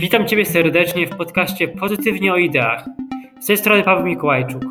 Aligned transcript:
Witam 0.00 0.26
Ciebie 0.26 0.46
serdecznie 0.46 1.06
w 1.06 1.16
podcaście 1.16 1.68
Pozytywnie 1.68 2.32
o 2.32 2.36
Ideach. 2.36 2.84
Z 3.40 3.46
tej 3.46 3.56
strony 3.56 3.82
Paweł 3.82 4.06
Mikołajczuk. 4.06 4.64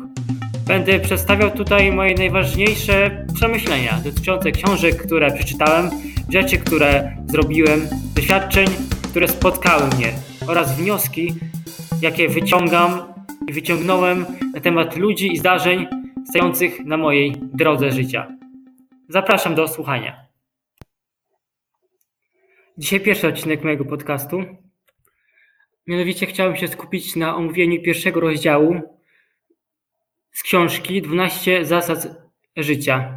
Będę 0.66 1.00
przedstawiał 1.00 1.50
tutaj 1.50 1.92
moje 1.92 2.14
najważniejsze 2.14 3.26
przemyślenia 3.34 4.00
dotyczące 4.04 4.52
książek, 4.52 5.02
które 5.02 5.32
przeczytałem, 5.32 5.90
rzeczy, 6.28 6.58
które 6.58 7.16
zrobiłem, 7.26 7.80
doświadczeń, 8.14 8.66
które 9.10 9.28
spotkały 9.28 9.86
mnie 9.86 10.12
oraz 10.48 10.76
wnioski, 10.76 11.34
jakie 12.02 12.28
wyciągam 12.28 13.02
i 13.48 13.52
wyciągnąłem 13.52 14.26
na 14.54 14.60
temat 14.60 14.96
ludzi 14.96 15.32
i 15.32 15.38
zdarzeń 15.38 15.86
stojących 16.28 16.84
na 16.84 16.96
mojej 16.96 17.36
drodze 17.40 17.90
życia. 17.90 18.36
Zapraszam 19.08 19.54
do 19.54 19.68
słuchania. 19.68 20.26
Dzisiaj 22.78 23.00
pierwszy 23.00 23.28
odcinek 23.28 23.64
mojego 23.64 23.84
podcastu. 23.84 24.44
Mianowicie 25.86 26.26
chciałem 26.26 26.56
się 26.56 26.68
skupić 26.68 27.16
na 27.16 27.36
omówieniu 27.36 27.82
pierwszego 27.82 28.20
rozdziału 28.20 28.80
z 30.32 30.42
książki 30.42 31.02
12 31.02 31.64
zasad 31.64 32.08
życia. 32.56 33.14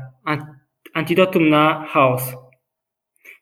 Antidotum 0.93 1.49
na 1.49 1.85
chaos. 1.89 2.35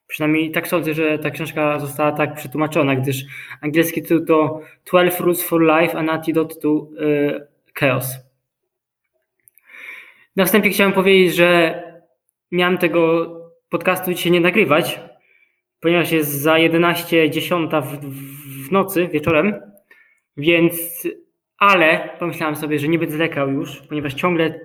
Przynajmniej 0.07 0.51
tak 0.51 0.67
sądzę, 0.67 0.93
że 0.93 1.19
ta 1.19 1.31
książka 1.31 1.79
została 1.79 2.11
tak 2.11 2.35
przetłumaczona, 2.35 2.95
gdyż 2.95 3.25
angielski 3.61 4.01
tytuł 4.01 4.25
to 4.25 4.61
12 4.85 5.23
Rules 5.23 5.43
for 5.43 5.61
Life 5.61 5.97
and 5.97 6.09
Antidote 6.09 6.55
to 6.55 6.87
y, 7.01 7.47
Chaos. 7.73 8.05
Na 10.35 10.45
wstępie 10.45 10.69
chciałem 10.69 10.93
powiedzieć, 10.93 11.35
że 11.35 11.81
miałem 12.51 12.77
tego 12.77 13.27
podcastu 13.69 14.13
dzisiaj 14.13 14.31
nie 14.31 14.41
nagrywać, 14.41 14.99
ponieważ 15.81 16.11
jest 16.11 16.31
za 16.31 16.53
11.10 16.53 17.81
w, 17.81 17.99
w 18.67 18.71
nocy, 18.71 19.07
wieczorem, 19.07 19.61
więc 20.37 21.07
ale 21.57 22.09
pomyślałem 22.19 22.55
sobie, 22.55 22.79
że 22.79 22.87
nie 22.87 22.99
będę 22.99 23.17
lekał 23.17 23.51
już, 23.51 23.81
ponieważ 23.81 24.13
ciągle 24.13 24.59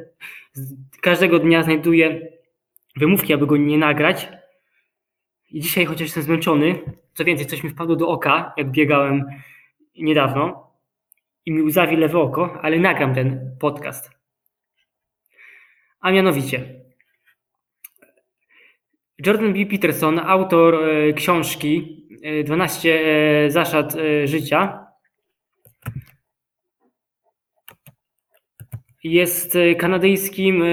każdego 1.01 1.39
dnia 1.39 1.63
znajduję 1.63 2.29
wymówki, 2.97 3.35
aby 3.35 3.47
go 3.47 3.57
nie 3.57 3.79
nagrać. 3.79 4.29
I 5.51 5.61
dzisiaj, 5.61 5.85
chociaż 5.85 6.01
jestem 6.01 6.23
zmęczony, 6.23 6.79
co 7.15 7.25
więcej, 7.25 7.47
coś 7.47 7.65
mi 7.65 7.71
wpadło 7.71 7.97
do 7.97 8.09
oka, 8.09 8.53
jak 8.57 8.71
biegałem 8.71 9.25
niedawno 9.99 10.71
i 11.47 11.53
mi 11.53 11.63
łzawi 11.63 11.97
lewe 11.97 12.19
oko, 12.19 12.59
ale 12.63 12.79
nagram 12.79 13.15
ten 13.15 13.57
podcast. 13.61 14.11
A 16.01 16.11
mianowicie, 16.11 16.81
Jordan 19.19 19.53
B. 19.53 19.67
Peterson, 19.67 20.19
autor 20.19 20.75
e, 20.75 21.13
książki 21.13 22.03
12 22.45 23.01
e, 23.01 23.51
zasad 23.51 23.95
e, 23.95 24.27
życia, 24.27 24.87
jest 29.05 29.59
kanadyjskim. 29.79 30.65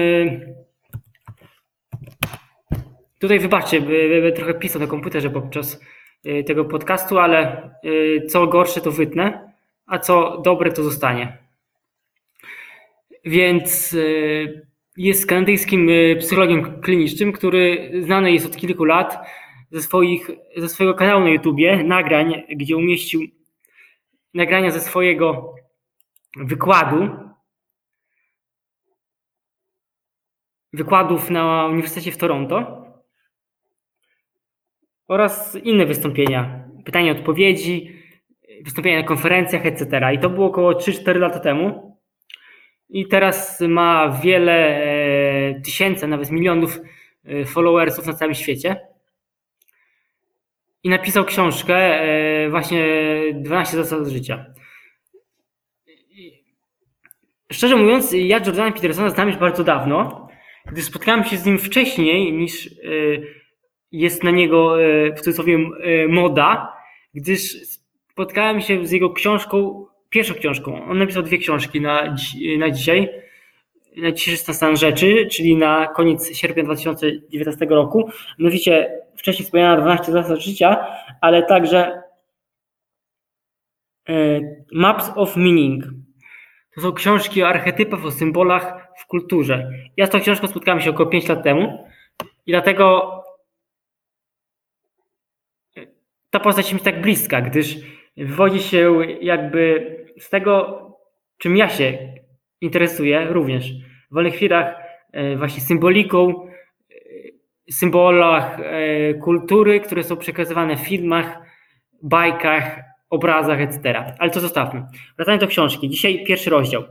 Tutaj 3.18 3.38
wybaczcie, 3.38 3.82
trochę 4.34 4.54
pisał 4.54 4.80
na 4.80 4.86
komputerze 4.86 5.30
podczas 5.30 5.80
tego 6.46 6.64
podcastu, 6.64 7.18
ale 7.18 7.70
co 8.28 8.46
gorsze 8.46 8.80
to 8.80 8.90
wytnę, 8.90 9.52
a 9.86 9.98
co 9.98 10.40
dobre 10.44 10.72
to 10.72 10.82
zostanie. 10.82 11.38
Więc 13.24 13.96
jest 14.96 15.26
kanadyjskim 15.26 15.88
e, 15.88 16.16
psychologiem 16.16 16.80
klinicznym, 16.80 17.32
który 17.32 17.92
znany 18.00 18.32
jest 18.32 18.46
od 18.46 18.56
kilku 18.56 18.84
lat 18.84 19.18
ze, 19.70 19.82
swoich, 19.82 20.30
ze 20.56 20.68
swojego 20.68 20.94
kanału 20.94 21.24
na 21.24 21.30
YouTubie, 21.30 21.84
nagrań, 21.84 22.42
gdzie 22.56 22.76
umieścił 22.76 23.20
nagrania 24.34 24.70
ze 24.70 24.80
swojego 24.80 25.54
wykładu, 26.36 27.08
wykładów 30.72 31.30
na 31.30 31.66
Uniwersytecie 31.66 32.12
w 32.12 32.16
Toronto. 32.16 32.84
Oraz 35.08 35.56
inne 35.56 35.86
wystąpienia, 35.86 36.68
pytania, 36.84 37.12
odpowiedzi, 37.12 38.02
wystąpienia 38.64 39.00
na 39.00 39.06
konferencjach, 39.06 39.66
etc. 39.66 40.14
I 40.14 40.18
to 40.18 40.30
było 40.30 40.46
około 40.46 40.72
3-4 40.72 41.16
lata 41.16 41.40
temu 41.40 41.83
i 42.88 43.08
teraz 43.08 43.60
ma 43.60 44.18
wiele 44.22 44.52
e, 44.52 45.60
tysięcy, 45.60 46.06
nawet 46.06 46.30
milionów 46.30 46.80
e, 47.24 47.44
followersów 47.44 48.06
na 48.06 48.12
całym 48.12 48.34
świecie. 48.34 48.76
I 50.82 50.88
napisał 50.88 51.24
książkę 51.24 51.76
e, 51.76 52.50
właśnie 52.50 52.86
12 53.34 53.76
zasad 53.76 54.08
życia. 54.08 54.46
Szczerze 57.52 57.76
mówiąc, 57.76 58.12
ja 58.12 58.38
Jordana 58.38 58.72
Petersona 58.72 59.10
znam 59.10 59.28
już 59.28 59.36
bardzo 59.36 59.64
dawno, 59.64 60.28
gdyż 60.66 60.84
spotkałem 60.84 61.24
się 61.24 61.36
z 61.36 61.46
nim 61.46 61.58
wcześniej 61.58 62.32
niż 62.32 62.70
jest 63.92 64.24
na 64.24 64.30
niego 64.30 64.76
w 65.16 65.18
cudzysłowie 65.18 65.58
moda, 66.08 66.72
gdyż 67.14 67.56
spotkałem 68.12 68.60
się 68.60 68.86
z 68.86 68.90
jego 68.90 69.10
książką 69.10 69.86
pierwszą 70.14 70.34
książką. 70.34 70.84
On 70.84 70.98
napisał 70.98 71.22
dwie 71.22 71.38
książki 71.38 71.80
na, 71.80 72.16
na 72.58 72.70
dzisiaj, 72.70 73.08
na 73.96 74.12
dzisiejszy 74.12 74.54
stan 74.54 74.76
rzeczy, 74.76 75.26
czyli 75.32 75.56
na 75.56 75.86
koniec 75.86 76.36
sierpnia 76.36 76.64
2019 76.64 77.66
roku. 77.66 78.10
Mianowicie 78.38 79.00
wcześniej 79.16 79.44
wspomniana 79.44 79.80
12 79.80 80.12
zasad 80.12 80.38
życia, 80.38 80.86
ale 81.20 81.42
także 81.42 82.02
e, 84.08 84.40
Maps 84.72 85.10
of 85.14 85.36
Meaning. 85.36 85.84
To 86.74 86.80
są 86.80 86.92
książki 86.92 87.42
o 87.42 87.48
archetypach, 87.48 88.04
o 88.04 88.10
symbolach 88.10 88.88
w 88.98 89.06
kulturze. 89.06 89.70
Ja 89.96 90.06
z 90.06 90.10
tą 90.10 90.20
książką 90.20 90.46
spotkałem 90.46 90.80
się 90.80 90.90
około 90.90 91.08
5 91.08 91.28
lat 91.28 91.42
temu 91.42 91.88
i 92.46 92.52
dlatego 92.52 93.10
ta 96.30 96.40
postać 96.40 96.72
mi 96.72 96.80
tak 96.80 97.00
bliska, 97.00 97.40
gdyż 97.40 97.76
wywodzi 98.16 98.62
się 98.62 98.92
jakby 99.20 100.03
z 100.18 100.30
tego, 100.30 100.80
czym 101.38 101.56
ja 101.56 101.68
się 101.68 101.98
interesuję 102.60 103.26
również. 103.30 103.72
W 104.10 104.14
wolnych 104.14 104.34
chwilach 104.34 104.76
e, 105.12 105.36
właśnie 105.36 105.60
symboliką, 105.60 106.48
e, 107.68 107.72
symbolach 107.72 108.60
e, 108.60 109.14
kultury, 109.14 109.80
które 109.80 110.04
są 110.04 110.16
przekazywane 110.16 110.76
w 110.76 110.80
filmach, 110.80 111.38
bajkach, 112.02 112.80
obrazach, 113.10 113.60
etc. 113.60 114.04
Ale 114.18 114.30
to 114.30 114.40
zostawmy. 114.40 114.86
Wracając 115.16 115.40
do 115.40 115.46
książki. 115.46 115.88
Dzisiaj 115.88 116.24
pierwszy 116.24 116.50
rozdział. 116.50 116.84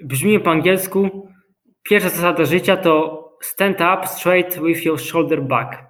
Brzmi 0.00 0.40
po 0.40 0.50
angielsku. 0.50 1.28
Pierwsza 1.82 2.08
zasada 2.08 2.44
życia 2.44 2.76
to 2.76 3.22
stand 3.42 3.80
up 3.80 4.06
straight 4.06 4.62
with 4.62 4.84
your 4.84 5.00
shoulder 5.00 5.42
back. 5.42 5.84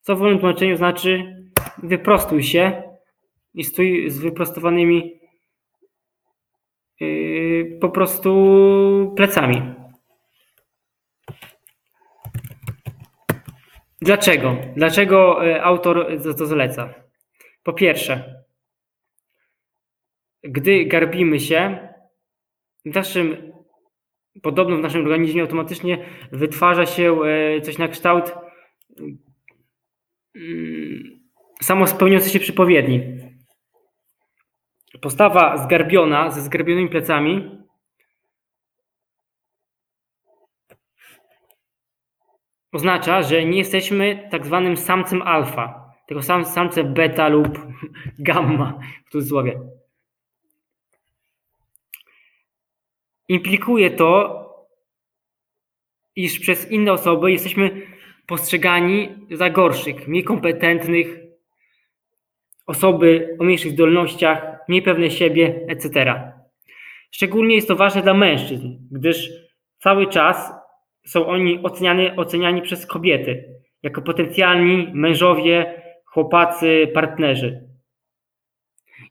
Co 0.00 0.16
w 0.16 0.18
wolnym 0.18 0.38
tłumaczeniu 0.38 0.76
znaczy 0.76 1.36
wyprostuj 1.82 2.42
się 2.42 2.82
i 3.54 3.64
stój 3.64 4.10
z 4.10 4.18
wyprostowanymi 4.18 5.20
yy, 7.00 7.78
po 7.80 7.90
prostu 7.90 9.14
plecami. 9.16 9.62
Dlaczego? 14.00 14.56
Dlaczego 14.76 15.42
yy, 15.42 15.64
autor 15.64 16.06
to 16.38 16.46
zaleca? 16.46 16.94
Po 17.62 17.72
pierwsze, 17.72 18.44
gdy 20.42 20.84
garbimy 20.84 21.40
się, 21.40 21.88
w 22.84 22.94
naszym, 22.94 23.52
podobno 24.42 24.76
w 24.76 24.80
naszym 24.80 25.00
organizmie 25.00 25.42
automatycznie 25.42 26.06
wytwarza 26.32 26.86
się 26.86 27.02
yy, 27.02 27.60
coś 27.60 27.78
na 27.78 27.88
kształt 27.88 28.34
samo 31.62 31.86
spełniające 31.86 32.30
się 32.30 32.40
przypowiedni. 32.40 33.00
Postawa 35.00 35.56
zgarbiona, 35.56 36.30
ze 36.30 36.40
zgarbionymi 36.40 36.88
plecami 36.88 37.58
oznacza, 42.72 43.22
że 43.22 43.44
nie 43.44 43.58
jesteśmy 43.58 44.28
tak 44.30 44.46
zwanym 44.46 44.76
samcem 44.76 45.22
alfa, 45.22 45.94
tylko 46.06 46.22
sam, 46.22 46.44
samcem 46.44 46.94
beta 46.94 47.28
lub 47.28 47.58
gamma 48.18 48.78
w 49.06 49.10
cudzysłowie. 49.10 49.60
Implikuje 53.28 53.90
to, 53.90 54.38
iż 56.16 56.40
przez 56.40 56.70
inne 56.70 56.92
osoby 56.92 57.32
jesteśmy 57.32 57.86
postrzegani 58.26 59.26
za 59.30 59.50
gorszych, 59.50 60.08
mniej 60.08 60.24
kompetentnych, 60.24 61.21
osoby 62.66 63.36
o 63.40 63.44
mniejszych 63.44 63.72
zdolnościach, 63.72 64.58
mniej 64.68 64.82
pewne 64.82 65.10
siebie, 65.10 65.60
etc. 65.68 66.14
Szczególnie 67.10 67.54
jest 67.54 67.68
to 67.68 67.76
ważne 67.76 68.02
dla 68.02 68.14
mężczyzn, 68.14 68.68
gdyż 68.90 69.30
cały 69.78 70.06
czas 70.06 70.52
są 71.06 71.26
oni 71.26 71.62
oceniani, 71.62 72.10
oceniani 72.16 72.62
przez 72.62 72.86
kobiety 72.86 73.62
jako 73.82 74.02
potencjalni 74.02 74.90
mężowie 74.94 75.82
chłopacy 76.04 76.90
partnerzy. 76.94 77.68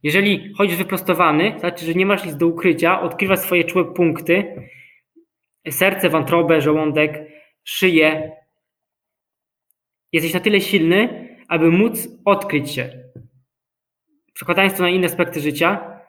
Jeżeli 0.04 0.54
chodzisz 0.54 0.78
wyprostowany, 0.78 1.54
to 1.54 1.60
znaczy, 1.60 1.86
że 1.86 1.94
nie 1.94 2.06
masz 2.06 2.26
nic 2.26 2.36
do 2.36 2.48
ukrycia, 2.48 3.02
odkrywasz 3.02 3.40
swoje 3.40 3.64
czułe 3.64 3.94
punkty, 3.94 4.56
serce, 5.70 6.10
wątrobę, 6.10 6.62
żołądek, 6.62 7.24
szyję. 7.64 8.32
Jesteś 10.12 10.34
na 10.34 10.40
tyle 10.40 10.62
silny, 10.62 11.28
aby 11.48 11.72
móc 11.72 12.08
odkryć 12.26 12.72
się. 12.72 13.11
Przekładając 14.42 14.78
to 14.78 14.84
na 14.84 14.90
inne 14.90 15.08
aspekty 15.08 15.42
życia, 15.42 16.00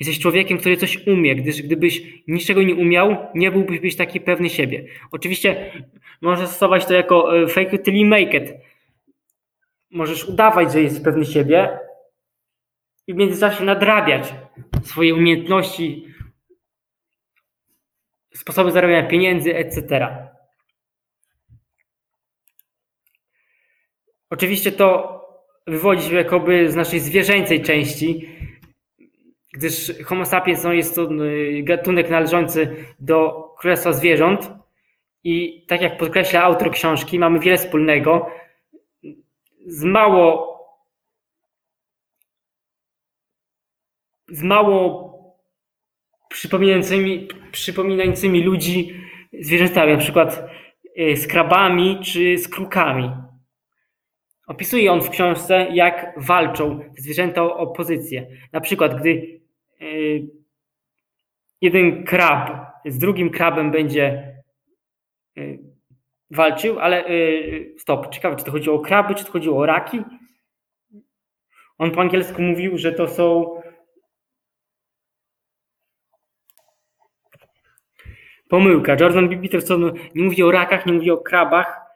jesteś 0.00 0.18
człowiekiem, 0.18 0.58
który 0.58 0.76
coś 0.76 1.06
umie, 1.06 1.36
gdyż 1.36 1.62
gdybyś 1.62 2.02
niczego 2.28 2.62
nie 2.62 2.74
umiał, 2.74 3.16
nie 3.34 3.50
byłbyś 3.50 3.80
być 3.80 3.96
taki 3.96 4.20
pewny 4.20 4.50
siebie. 4.50 4.84
Oczywiście 5.10 5.72
można 6.20 6.46
stosować 6.46 6.86
to 6.86 6.94
jako 6.94 7.38
e, 7.38 7.48
fake 7.48 7.76
it 7.76 7.84
till 7.84 7.94
you 7.94 8.06
make 8.06 8.34
it. 8.34 8.54
Możesz 9.90 10.28
udawać, 10.28 10.72
że 10.72 10.82
jesteś 10.82 11.02
pewny 11.04 11.24
siebie 11.24 11.78
i 13.06 13.14
w 13.14 13.16
międzyczasie 13.16 13.64
nadrabiać 13.64 14.34
swoje 14.82 15.14
umiejętności, 15.14 16.06
sposoby 18.34 18.72
zarabiania 18.72 19.08
pieniędzy, 19.08 19.56
etc. 19.56 20.08
Oczywiście 24.30 24.72
to 24.72 25.21
wywodzi 25.66 26.08
się 26.08 26.14
jakoby 26.14 26.70
z 26.70 26.76
naszej 26.76 27.00
zwierzęcej 27.00 27.62
części, 27.62 28.28
gdyż 29.52 29.92
Homo 30.04 30.26
sapiens 30.26 30.64
no, 30.64 30.72
jest 30.72 30.94
to 30.94 31.02
y, 31.24 31.62
gatunek 31.62 32.10
należący 32.10 32.76
do 33.00 33.48
królestwa 33.58 33.92
zwierząt 33.92 34.50
i 35.24 35.66
tak 35.68 35.82
jak 35.82 35.98
podkreśla 35.98 36.42
autor 36.42 36.70
książki, 36.70 37.18
mamy 37.18 37.38
wiele 37.40 37.58
wspólnego 37.58 38.26
z 39.66 39.84
mało 39.84 40.52
z 44.28 44.42
mało 44.42 45.12
przypominającymi, 46.28 47.28
przypominającymi 47.52 48.42
ludzi 48.42 49.00
zwierzętami, 49.40 49.92
na 49.92 49.98
przykład 49.98 50.50
y, 50.98 51.16
z 51.16 51.26
krabami 51.26 52.00
czy 52.04 52.38
z 52.38 52.48
krukami. 52.48 53.10
Opisuje 54.52 54.92
on 54.92 55.02
w 55.02 55.10
książce, 55.10 55.66
jak 55.72 56.14
walczą 56.16 56.80
zwierzęta 56.98 57.42
o 57.42 57.66
pozycję. 57.66 58.26
Na 58.52 58.60
przykład, 58.60 59.00
gdy 59.00 59.40
y, 59.82 60.28
jeden 61.60 62.04
krab 62.04 62.72
z 62.86 62.98
drugim 62.98 63.30
krabem 63.30 63.70
będzie 63.70 64.36
y, 65.38 65.58
walczył, 66.30 66.78
ale 66.78 67.04
stop, 67.78 68.14
ciekawe, 68.14 68.36
czy 68.36 68.44
to 68.44 68.50
chodziło 68.50 68.76
o 68.76 68.80
kraby, 68.80 69.14
czy 69.14 69.24
to 69.24 69.32
chodziło 69.32 69.58
o 69.58 69.66
raki? 69.66 70.02
On 71.78 71.90
po 71.90 72.00
angielsku 72.00 72.42
mówił, 72.42 72.78
że 72.78 72.92
to 72.92 73.08
są 73.08 73.56
Pomyłka. 78.48 78.96
Jordan 79.00 79.28
B. 79.28 79.36
Peterson 79.36 79.92
nie 80.14 80.24
mówi 80.24 80.42
o 80.42 80.50
rakach, 80.50 80.86
nie 80.86 80.92
mówi 80.92 81.10
o 81.10 81.16
krabach, 81.16 81.91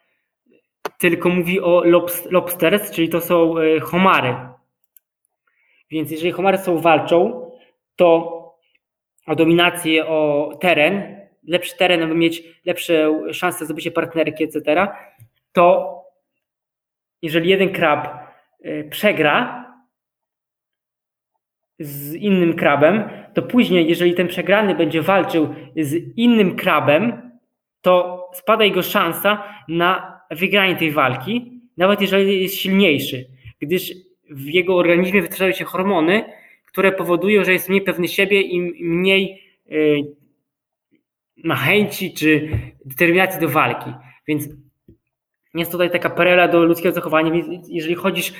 tylko 0.98 1.28
mówi 1.28 1.60
o 1.60 1.82
lobsters, 2.30 2.90
czyli 2.90 3.08
to 3.08 3.20
są 3.20 3.58
e, 3.58 3.80
homary. 3.80 4.36
Więc 5.90 6.10
jeżeli 6.10 6.32
homary 6.32 6.58
są 6.58 6.78
walczą, 6.78 7.50
to 7.96 8.36
o 9.26 9.34
dominację, 9.34 10.06
o 10.06 10.50
teren, 10.60 11.26
lepszy 11.46 11.76
teren, 11.76 12.02
aby 12.02 12.14
mieć 12.14 12.42
lepsze 12.64 13.22
szanse 13.32 13.64
zdobycia 13.64 13.90
partnerki, 13.90 14.44
etc., 14.44 14.86
to 15.52 15.96
jeżeli 17.22 17.50
jeden 17.50 17.72
krab 17.72 18.06
e, 18.62 18.84
przegra 18.84 19.66
z 21.78 22.14
innym 22.14 22.54
krabem, 22.54 23.10
to 23.34 23.42
później, 23.42 23.88
jeżeli 23.88 24.14
ten 24.14 24.28
przegrany 24.28 24.74
będzie 24.74 25.02
walczył 25.02 25.54
z 25.76 25.94
innym 26.16 26.56
krabem, 26.56 27.30
to 27.80 28.26
spada 28.34 28.64
jego 28.64 28.82
szansa 28.82 29.44
na 29.68 30.15
wygranie 30.30 30.76
tej 30.76 30.92
walki, 30.92 31.60
nawet 31.76 32.00
jeżeli 32.00 32.42
jest 32.42 32.54
silniejszy, 32.54 33.26
gdyż 33.60 33.92
w 34.30 34.48
jego 34.48 34.76
organizmie 34.76 35.22
wytwarzają 35.22 35.52
się 35.52 35.64
hormony, 35.64 36.24
które 36.66 36.92
powodują, 36.92 37.44
że 37.44 37.52
jest 37.52 37.68
mniej 37.68 37.82
pewny 37.82 38.08
siebie 38.08 38.40
i 38.40 38.60
mniej 38.84 39.42
yy, 39.66 40.14
ma 41.44 41.56
chęci 41.56 42.14
czy 42.14 42.48
determinacji 42.84 43.40
do 43.40 43.48
walki. 43.48 43.90
Więc 44.28 44.48
jest 45.54 45.72
tutaj 45.72 45.90
taka 45.90 46.10
parela 46.10 46.48
do 46.48 46.64
ludzkiego 46.64 46.94
zachowania. 46.94 47.30
Więc 47.30 47.68
jeżeli 47.68 47.94
chodzisz 47.94 48.32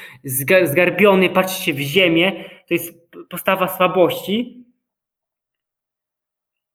zgarbiony, 0.65 1.31
patrzysz 1.31 1.65
się 1.65 1.73
w 1.73 1.79
ziemię, 1.79 2.45
to 2.69 2.75
jest 2.75 3.11
postawa 3.29 3.69
słabości, 3.69 4.65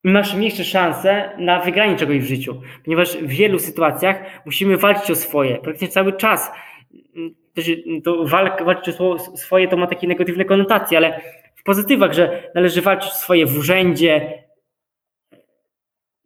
masz 0.04 0.36
mniejsze 0.36 0.64
szanse 0.64 1.32
na 1.38 1.60
wygranie 1.60 1.96
czegoś 1.96 2.18
w 2.18 2.28
życiu, 2.28 2.62
ponieważ 2.84 3.18
w 3.18 3.28
wielu 3.28 3.60
sytuacjach 3.60 4.46
musimy 4.46 4.78
walczyć 4.78 5.12
o 5.12 5.16
swoje, 5.16 5.58
praktycznie 5.58 5.88
cały 5.88 6.14
czas. 6.14 6.52
To 8.04 8.26
walka, 8.26 8.66
walczyć 8.66 8.96
o 9.00 9.20
swoje 9.20 9.68
to 9.68 9.78
ma 9.78 9.88
takie 9.88 10.08
negatywne 10.08 10.46
konotacje, 10.46 10.98
ale 10.98 11.22
w 11.56 11.64
pozytywach, 11.64 12.14
że 12.14 12.52
należy 12.56 12.82
walczyć 12.82 13.12
o 13.12 13.16
swoje 13.16 13.46
w 13.46 13.58
urzędzie, 13.58 14.44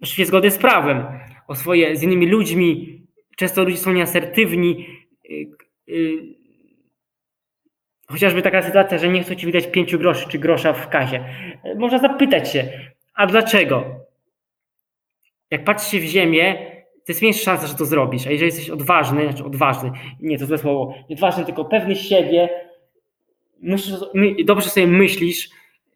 oczywiście 0.01 0.25
zgodnie 0.25 0.51
z 0.51 0.57
prawem, 0.57 1.05
o 1.47 1.55
swoje 1.55 1.95
z 1.95 2.03
innymi 2.03 2.27
ludźmi. 2.27 3.01
Często 3.37 3.63
ludzie 3.63 3.77
są 3.77 3.93
nieasertywni. 3.93 4.87
Y, 5.29 5.47
y, 5.89 6.35
chociażby 8.07 8.41
taka 8.41 8.61
sytuacja, 8.61 8.97
że 8.97 9.09
nie 9.09 9.23
chcą 9.23 9.35
ci 9.35 9.45
wydać 9.45 9.67
pięciu 9.67 9.99
groszy 9.99 10.29
czy 10.29 10.39
grosza 10.39 10.73
w 10.73 10.89
kasie. 10.89 11.25
Można 11.77 11.99
zapytać 11.99 12.51
się, 12.51 12.69
a 13.15 13.27
dlaczego? 13.27 13.85
Jak 15.51 15.63
patrzysz 15.63 15.91
się 15.91 15.99
w 15.99 16.03
ziemię, 16.03 16.71
to 17.05 17.11
jest 17.11 17.21
mniejsza 17.21 17.43
szansa, 17.43 17.67
że 17.67 17.75
to 17.75 17.85
zrobisz. 17.85 18.27
A 18.27 18.31
jeżeli 18.31 18.45
jesteś 18.45 18.69
odważny, 18.69 19.23
znaczy 19.23 19.45
odważny, 19.45 19.91
nie 20.19 20.39
to 20.39 20.45
złe 20.45 20.57
słowo, 20.57 20.93
nie 21.09 21.15
odważny, 21.15 21.45
tylko 21.45 21.65
pewny 21.65 21.95
siebie, 21.95 22.49
dobrze 24.45 24.69
sobie 24.69 24.87
myślisz, 24.87 25.49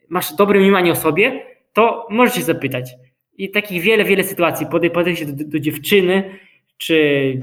masz 0.10 0.34
dobre 0.34 0.60
mniemanie 0.60 0.92
o 0.92 0.96
sobie, 0.96 1.46
to 1.74 2.08
możesz 2.10 2.36
się 2.36 2.42
zapytać. 2.42 2.92
I 3.38 3.52
takich 3.52 3.82
wiele, 3.82 4.04
wiele 4.04 4.24
sytuacji, 4.24 4.68
podejście 4.94 5.26
do, 5.26 5.44
do 5.46 5.60
dziewczyny, 5.60 6.40
czy 6.78 7.34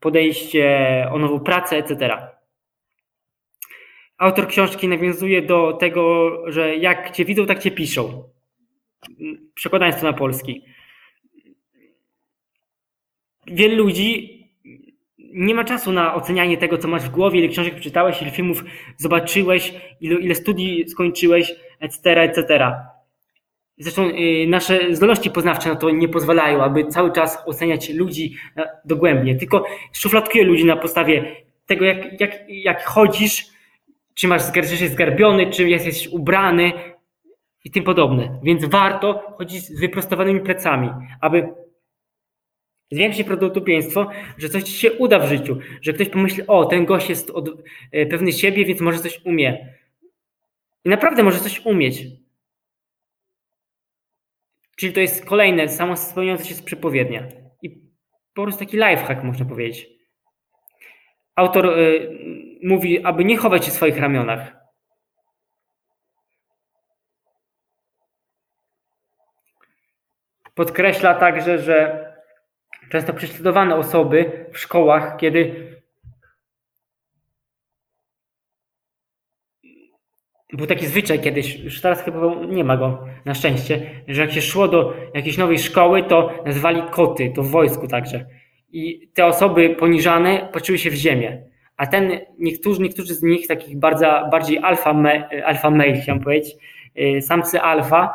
podejście 0.00 1.08
o 1.12 1.18
nową 1.18 1.40
pracę, 1.40 1.76
etc. 1.76 2.16
Autor 4.18 4.48
książki 4.48 4.88
nawiązuje 4.88 5.42
do 5.42 5.72
tego, 5.72 6.32
że 6.52 6.76
jak 6.76 7.10
cię 7.10 7.24
widzą, 7.24 7.46
tak 7.46 7.58
cię 7.58 7.70
piszą 7.70 8.35
przekładając 9.54 10.00
to 10.00 10.06
na 10.06 10.12
polski. 10.12 10.64
Wielu 13.46 13.84
ludzi 13.84 14.36
nie 15.18 15.54
ma 15.54 15.64
czasu 15.64 15.92
na 15.92 16.14
ocenianie 16.14 16.58
tego, 16.58 16.78
co 16.78 16.88
masz 16.88 17.02
w 17.02 17.10
głowie, 17.10 17.38
ile 17.38 17.48
książek 17.48 17.74
przeczytałeś, 17.74 18.22
ile 18.22 18.30
filmów 18.30 18.64
zobaczyłeś, 18.96 19.74
ile, 20.00 20.20
ile 20.20 20.34
studii 20.34 20.88
skończyłeś, 20.88 21.54
etc., 21.80 22.20
etc. 22.20 22.72
Zresztą 23.78 24.08
y, 24.08 24.46
nasze 24.48 24.94
zdolności 24.94 25.30
poznawcze 25.30 25.68
na 25.68 25.76
to 25.76 25.90
nie 25.90 26.08
pozwalają, 26.08 26.62
aby 26.62 26.86
cały 26.86 27.12
czas 27.12 27.38
oceniać 27.46 27.90
ludzi 27.90 28.36
dogłębnie, 28.84 29.36
tylko 29.36 29.64
szufladkuję 29.92 30.44
ludzi 30.44 30.64
na 30.64 30.76
podstawie 30.76 31.36
tego, 31.66 31.84
jak, 31.84 32.20
jak, 32.20 32.30
jak 32.48 32.84
chodzisz, 32.84 33.44
czy 34.14 34.28
masz 34.28 34.42
czy 34.52 34.58
jesteś 34.58 34.88
zgarbiony, 34.88 35.50
czy 35.50 35.68
jesteś 35.68 36.08
ubrany, 36.08 36.72
i 37.66 37.70
tym 37.70 37.84
podobne. 37.84 38.40
Więc 38.42 38.64
warto 38.64 39.34
chodzić 39.38 39.64
z 39.64 39.80
wyprostowanymi 39.80 40.40
plecami, 40.40 40.90
aby 41.20 41.48
zwiększyć 42.90 43.26
prawdopodobieństwo, 43.26 44.10
że 44.38 44.48
coś 44.48 44.62
ci 44.62 44.72
się 44.72 44.92
uda 44.92 45.18
w 45.18 45.28
życiu, 45.28 45.58
że 45.82 45.92
ktoś 45.92 46.08
pomyśli, 46.08 46.46
o, 46.46 46.64
ten 46.64 46.84
gość 46.84 47.08
jest 47.08 47.30
od, 47.30 47.48
e, 47.92 48.06
pewny 48.06 48.32
siebie, 48.32 48.64
więc 48.64 48.80
może 48.80 48.98
coś 48.98 49.20
umie. 49.24 49.74
I 50.84 50.88
naprawdę 50.88 51.22
może 51.22 51.38
coś 51.38 51.66
umieć. 51.66 52.06
Czyli 54.76 54.92
to 54.92 55.00
jest 55.00 55.24
kolejne, 55.24 55.68
samo 55.68 55.96
spełniające 55.96 56.44
się 56.44 56.54
z 56.54 56.62
przepowiednia. 56.62 57.28
I 57.62 57.70
po 58.34 58.42
prostu 58.42 58.64
taki 58.64 58.76
lifehack, 58.76 59.22
można 59.22 59.44
powiedzieć. 59.44 59.88
Autor 61.34 61.78
y, 61.78 62.10
mówi, 62.62 63.04
aby 63.04 63.24
nie 63.24 63.36
chować 63.36 63.64
się 63.64 63.70
w 63.70 63.74
swoich 63.74 63.98
ramionach. 63.98 64.55
Podkreśla 70.56 71.14
także, 71.14 71.58
że 71.58 72.06
często 72.90 73.12
prześladowane 73.12 73.76
osoby 73.76 74.46
w 74.52 74.58
szkołach, 74.58 75.16
kiedy 75.16 75.66
był 80.52 80.66
taki 80.66 80.86
zwyczaj 80.86 81.20
kiedyś, 81.20 81.56
już 81.56 81.80
teraz 81.80 82.02
chyba 82.02 82.34
nie 82.48 82.64
ma 82.64 82.76
go 82.76 83.06
na 83.24 83.34
szczęście, 83.34 83.90
że 84.08 84.22
jak 84.22 84.32
się 84.32 84.42
szło 84.42 84.68
do 84.68 84.94
jakiejś 85.14 85.38
nowej 85.38 85.58
szkoły, 85.58 86.02
to 86.02 86.42
nazywali 86.46 86.82
koty, 86.90 87.32
to 87.34 87.42
w 87.42 87.50
wojsku 87.50 87.88
także. 87.88 88.26
I 88.72 89.08
te 89.14 89.26
osoby 89.26 89.70
poniżane 89.70 90.48
patrzyły 90.52 90.78
się 90.78 90.90
w 90.90 90.94
ziemię, 90.94 91.42
A 91.76 91.86
ten, 91.86 92.10
niektórzy, 92.38 92.82
niektórzy 92.82 93.14
z 93.14 93.22
nich, 93.22 93.46
takich 93.46 93.78
bardzo, 93.78 94.28
bardziej 94.30 94.58
alfa, 94.58 94.92
me, 94.92 95.28
alfa 95.44 95.70
male, 95.70 95.92
chciałem 95.92 96.22
powiedzieć, 96.22 96.54
y, 96.98 97.22
samcy 97.22 97.60
alfa, 97.60 98.14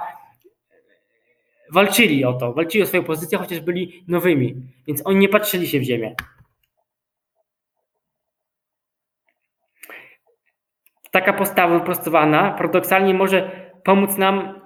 walczyli 1.72 2.26
o 2.26 2.34
to, 2.34 2.54
walczyli 2.54 2.84
o 2.84 2.88
swoją 2.88 3.04
pozycję, 3.04 3.38
chociaż 3.38 3.60
byli 3.60 4.04
nowymi, 4.08 4.56
więc 4.88 5.02
oni 5.06 5.18
nie 5.18 5.30
patrzyli 5.30 5.68
się 5.68 5.80
w 5.80 5.84
ziemię. 5.84 6.16
Taka 11.12 11.34
postawa 11.34 11.80
wyprostowana 11.80 12.52
paradoksalnie 12.52 13.14
może 13.14 13.72
pomóc 13.84 14.18
nam 14.18 14.62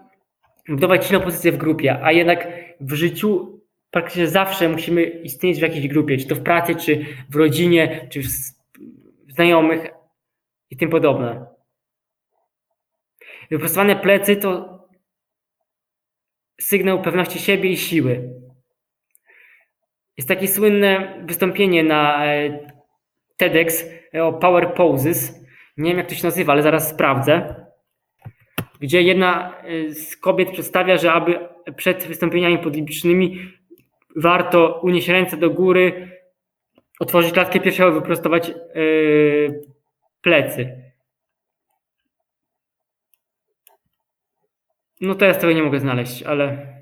budować 0.69 1.05
silną 1.05 1.21
pozycję 1.21 1.51
w 1.51 1.57
grupie, 1.57 1.99
a 2.03 2.11
jednak 2.11 2.47
w 2.79 2.93
życiu 2.93 3.61
praktycznie 3.91 4.27
zawsze 4.27 4.69
musimy 4.69 5.03
istnieć 5.03 5.59
w 5.59 5.61
jakiejś 5.61 5.87
grupie, 5.87 6.17
czy 6.17 6.27
to 6.27 6.35
w 6.35 6.43
pracy, 6.43 6.75
czy 6.75 7.05
w 7.29 7.35
rodzinie, 7.35 8.07
czy 8.09 8.21
w 8.21 8.25
znajomych 9.33 9.87
i 10.69 10.77
tym 10.77 10.89
podobne. 10.89 11.45
Wyprostowane 13.51 13.95
plecy 13.95 14.35
to 14.35 14.74
sygnał 16.61 17.01
pewności 17.01 17.39
siebie 17.39 17.69
i 17.69 17.77
siły. 17.77 18.29
Jest 20.17 20.27
takie 20.27 20.47
słynne 20.47 21.19
wystąpienie 21.25 21.83
na 21.83 22.25
e, 22.25 22.59
TEDx 23.37 23.85
o 24.21 24.33
Power 24.33 24.73
Poses. 24.73 25.45
Nie 25.77 25.89
wiem 25.89 25.97
jak 25.97 26.09
to 26.09 26.15
się 26.15 26.23
nazywa, 26.23 26.53
ale 26.53 26.61
zaraz 26.61 26.89
sprawdzę. 26.89 27.55
Gdzie 28.79 29.01
jedna 29.01 29.61
e, 29.63 29.93
z 29.93 30.17
kobiet 30.17 30.51
przedstawia, 30.51 30.97
że 30.97 31.13
aby 31.13 31.39
przed 31.75 32.07
wystąpieniami 32.07 32.57
publicznymi 32.57 33.39
warto 34.15 34.79
unieść 34.83 35.07
ręce 35.07 35.37
do 35.37 35.49
góry, 35.49 36.09
otworzyć 36.99 37.33
klatkę 37.33 37.59
piersiową, 37.59 37.99
wyprostować 37.99 38.53
yy, 38.75 39.61
plecy. 40.21 40.84
No 45.01 45.15
teraz 45.15 45.39
tego 45.39 45.53
nie 45.53 45.63
mogę 45.63 45.79
znaleźć, 45.79 46.23
ale. 46.23 46.75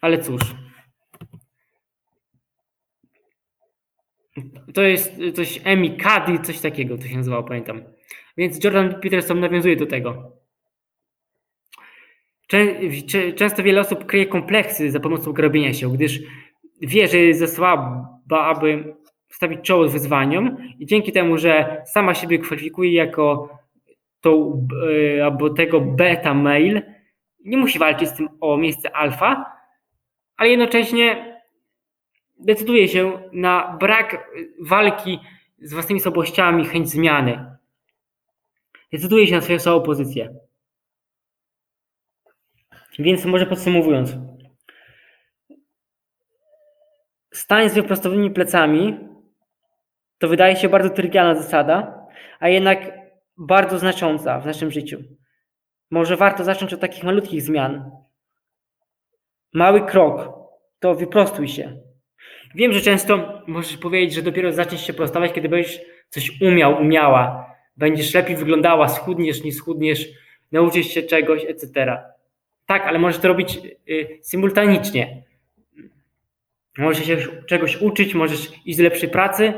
Ale 0.00 0.18
cóż. 0.18 0.42
To 4.74 4.82
jest 4.82 5.20
coś 5.34 5.60
Emi 5.64 5.96
Cady, 5.96 6.38
coś 6.38 6.60
takiego 6.60 6.98
to 6.98 7.08
się 7.08 7.16
nazywało, 7.16 7.42
pamiętam. 7.42 7.82
Więc 8.36 8.64
Jordan 8.64 9.00
Peterson 9.00 9.40
nawiązuje 9.40 9.76
do 9.76 9.86
tego. 9.86 10.32
Często 13.36 13.62
wiele 13.62 13.80
osób 13.80 14.06
kryje 14.06 14.26
kompleksy 14.26 14.90
za 14.90 15.00
pomocą 15.00 15.32
grobienia 15.32 15.74
się, 15.74 15.92
gdyż 15.92 16.20
wie, 16.80 17.08
że 17.08 17.18
jest 17.18 17.40
za 17.40 17.48
słaba, 17.48 18.20
aby 18.30 18.94
stawić 19.34 19.60
czoło 19.60 19.88
wyzwaniom 19.88 20.56
i 20.78 20.86
dzięki 20.86 21.12
temu, 21.12 21.38
że 21.38 21.82
sama 21.86 22.14
siebie 22.14 22.38
kwalifikuje 22.38 22.92
jako 22.92 23.58
tą, 24.20 24.66
e, 25.16 25.24
albo 25.24 25.50
tego 25.50 25.80
beta 25.80 26.34
mail, 26.34 26.82
nie 27.44 27.56
musi 27.56 27.78
walczyć 27.78 28.08
z 28.08 28.16
tym 28.16 28.28
o 28.40 28.56
miejsce 28.56 28.96
alfa, 28.96 29.52
ale 30.36 30.50
jednocześnie 30.50 31.40
decyduje 32.38 32.88
się 32.88 33.30
na 33.32 33.76
brak 33.80 34.30
walki 34.60 35.18
z 35.58 35.72
własnymi 35.72 36.00
słabościami, 36.00 36.64
chęć 36.64 36.90
zmiany. 36.90 37.56
Decyduje 38.92 39.26
się 39.26 39.34
na 39.34 39.40
swoją 39.40 39.58
słabą 39.58 39.82
pozycję. 39.82 40.34
Więc 42.98 43.24
może 43.24 43.46
podsumowując. 43.46 44.16
Stań 47.32 47.70
z 47.70 47.74
wyprostowanymi 47.74 48.30
plecami 48.30 49.13
to 50.18 50.28
wydaje 50.28 50.56
się 50.56 50.68
bardzo 50.68 50.90
trywialna 50.90 51.34
zasada, 51.34 52.06
a 52.40 52.48
jednak 52.48 52.78
bardzo 53.36 53.78
znacząca 53.78 54.40
w 54.40 54.46
naszym 54.46 54.70
życiu. 54.70 54.98
Może 55.90 56.16
warto 56.16 56.44
zacząć 56.44 56.72
od 56.72 56.80
takich 56.80 57.04
malutkich 57.04 57.42
zmian. 57.42 57.90
Mały 59.52 59.86
krok 59.86 60.32
to 60.78 60.94
wyprostuj 60.94 61.48
się. 61.48 61.76
Wiem, 62.54 62.72
że 62.72 62.80
często 62.80 63.42
możesz 63.46 63.76
powiedzieć, 63.76 64.14
że 64.14 64.22
dopiero 64.22 64.52
zaczniesz 64.52 64.86
się 64.86 64.92
prostować, 64.92 65.32
kiedy 65.32 65.48
będziesz 65.48 65.80
coś 66.08 66.40
umiał, 66.40 66.80
umiała. 66.80 67.54
Będziesz 67.76 68.14
lepiej 68.14 68.36
wyglądała, 68.36 68.88
schudniesz, 68.88 69.44
nie 69.44 69.52
schudniesz, 69.52 70.08
nauczysz 70.52 70.86
się 70.86 71.02
czegoś, 71.02 71.44
etc. 71.44 71.98
Tak, 72.66 72.86
ale 72.86 72.98
możesz 72.98 73.20
to 73.20 73.28
robić 73.28 73.58
y, 73.88 74.18
symultanicznie. 74.22 75.22
Możesz 76.78 77.06
się 77.06 77.16
czegoś 77.46 77.82
uczyć, 77.82 78.14
możesz 78.14 78.66
iść 78.66 78.78
do 78.78 78.84
lepszej 78.84 79.08
pracy, 79.08 79.52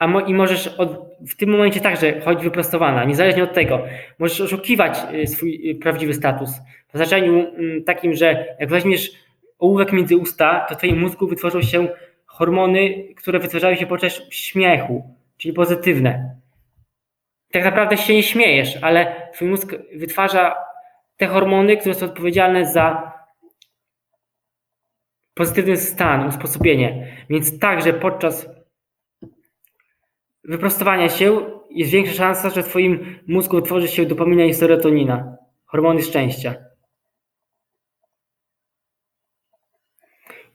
a 0.00 0.06
mo 0.06 0.20
i 0.20 0.34
możesz 0.34 0.68
od, 0.68 0.90
w 1.28 1.36
tym 1.36 1.50
momencie 1.50 1.80
także 1.80 2.20
chodzić 2.20 2.44
wyprostowana, 2.44 3.04
niezależnie 3.04 3.44
od 3.44 3.54
tego. 3.54 3.84
Możesz 4.18 4.40
oszukiwać 4.40 4.98
y, 5.14 5.26
swój 5.26 5.70
y, 5.70 5.74
prawdziwy 5.74 6.14
status. 6.14 6.50
W 6.92 6.96
znaczeniu 6.96 7.32
mm, 7.32 7.84
takim, 7.84 8.14
że 8.14 8.56
jak 8.58 8.68
weźmiesz 8.68 9.10
ołówek 9.58 9.92
między 9.92 10.16
usta, 10.16 10.66
to 10.68 10.74
w 10.74 10.78
twoim 10.78 11.00
mózgu 11.00 11.26
wytworzą 11.26 11.62
się 11.62 11.88
hormony, 12.26 13.14
które 13.16 13.38
wytwarzały 13.38 13.76
się 13.76 13.86
podczas 13.86 14.22
śmiechu, 14.30 15.14
czyli 15.36 15.54
pozytywne. 15.54 16.36
Tak 17.52 17.64
naprawdę 17.64 17.96
się 17.96 18.14
nie 18.14 18.22
śmiejesz, 18.22 18.78
ale 18.82 19.30
twój 19.32 19.48
mózg 19.48 19.74
wytwarza 19.94 20.54
te 21.16 21.26
hormony, 21.26 21.76
które 21.76 21.94
są 21.94 22.06
odpowiedzialne 22.06 22.66
za 22.66 23.12
pozytywny 25.34 25.76
stan, 25.76 26.28
usposobienie. 26.28 27.06
Więc 27.30 27.58
także 27.58 27.92
podczas 27.92 28.55
wyprostowania 30.48 31.08
się 31.08 31.50
jest 31.70 31.90
większa 31.90 32.14
szansa, 32.14 32.50
że 32.50 32.62
w 32.62 32.68
Twoim 32.68 33.18
mózgu 33.26 33.56
utworzy 33.56 33.88
się 33.88 34.06
dopamina 34.06 34.44
i 34.44 34.54
serotonina, 34.54 35.36
hormony 35.66 36.02
szczęścia. 36.02 36.54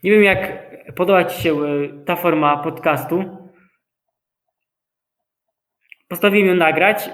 Nie 0.03 0.12
wiem, 0.12 0.24
jak 0.24 0.71
podoba 0.95 1.25
Ci 1.25 1.41
się 1.41 1.63
e, 1.63 1.88
ta 2.05 2.15
forma 2.15 2.57
podcastu. 2.57 3.38
Postanowiłem 6.07 6.48
ją 6.48 6.55
nagrać 6.55 7.10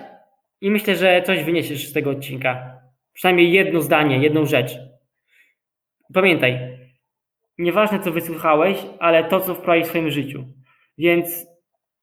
i 0.62 0.72
myślę, 0.72 0.96
że 0.96 1.22
coś 1.22 1.44
wyniesiesz 1.44 1.90
z 1.90 1.94
tego 1.94 2.10
odcinka. 2.10 2.82
Przynajmniej 3.14 3.52
jedno 3.52 3.82
zdanie, 3.82 4.18
jedną 4.18 4.46
rzecz. 4.46 4.78
Pamiętaj, 6.14 6.78
nieważne 7.58 8.00
co 8.00 8.12
wysłuchałeś, 8.12 8.78
ale 9.00 9.24
to, 9.24 9.40
co 9.40 9.56
wprowadzisz 9.56 9.86
w 9.86 9.90
swoim 9.90 10.12
życiu. 10.12 10.46
Więc 10.98 11.48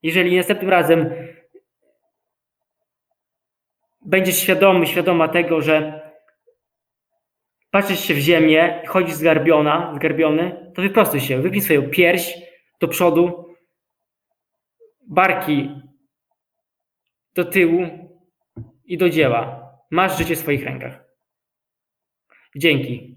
jeżeli 0.05 0.37
następnym 0.37 0.71
razem 0.71 1.11
będziesz 4.07 4.39
świadomy, 4.39 4.87
świadoma 4.87 5.29
tego, 5.29 5.61
że 5.61 6.01
patrzysz 7.71 8.01
się 8.01 8.15
w 8.15 8.19
ziemię 8.19 8.81
i 8.85 8.87
chodzisz 8.87 9.15
zgarbiona, 9.15 9.93
zgarbiony, 9.95 10.73
to 10.75 10.83
wyprostuj 10.83 11.21
się, 11.21 11.43
wypnij 11.43 11.61
swoją 11.61 11.91
pierś 11.91 12.35
do 12.81 12.89
przodu, 12.89 13.55
barki 15.09 15.71
do 17.35 17.45
tyłu 17.45 17.87
i 18.85 18.99
do 18.99 19.11
dzieła. 19.11 19.71
Masz 19.91 20.19
życie 20.19 20.37
w 20.37 20.39
swoich 20.39 20.65
rękach. 20.65 21.05
Dzięki. 22.57 23.17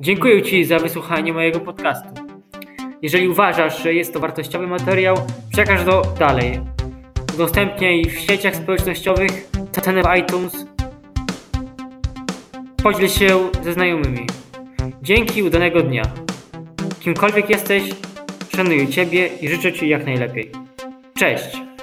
Dziękuję 0.00 0.42
Ci 0.42 0.64
za 0.64 0.78
wysłuchanie 0.78 1.32
mojego 1.32 1.60
podcastu. 1.60 2.25
Jeżeli 3.02 3.28
uważasz, 3.28 3.82
że 3.82 3.94
jest 3.94 4.12
to 4.12 4.20
wartościowy 4.20 4.66
materiał, 4.66 5.16
przekaż 5.52 5.84
go 5.84 6.02
dalej. 6.18 6.60
Udostępniaj 7.34 8.04
w 8.04 8.18
sieciach 8.18 8.56
społecznościowych, 8.56 9.50
cenę 9.72 10.02
w 10.02 10.16
iTunes. 10.18 10.66
Podziel 12.82 13.08
się 13.08 13.38
ze 13.62 13.72
znajomymi. 13.72 14.26
Dzięki 15.02 15.42
udanego 15.42 15.82
dnia. 15.82 16.02
Kimkolwiek 17.00 17.50
jesteś, 17.50 17.82
szanuję 18.56 18.88
Ciebie 18.88 19.26
i 19.40 19.48
życzę 19.48 19.72
Ci 19.72 19.88
jak 19.88 20.06
najlepiej. 20.06 20.50
Cześć! 21.18 21.75